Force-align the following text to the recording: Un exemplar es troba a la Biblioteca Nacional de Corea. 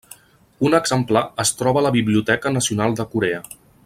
Un 0.69 0.77
exemplar 0.77 1.23
es 1.43 1.51
troba 1.59 1.83
a 1.83 1.87
la 1.89 1.93
Biblioteca 1.99 2.53
Nacional 2.57 2.97
de 3.03 3.07
Corea. 3.17 3.45